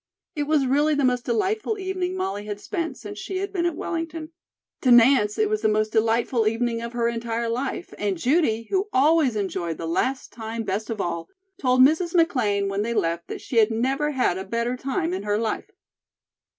[0.35, 3.75] It was really the most delightful evening Molly had spent since she had been at
[3.75, 4.31] Wellington.
[4.81, 8.89] To Nance, it was the most delightful evening of her entire life and Judy, who
[8.91, 11.29] always enjoyed the last time best of all,
[11.59, 12.15] told Mrs.
[12.15, 15.69] McLean when they left that she had never had a better time in her life.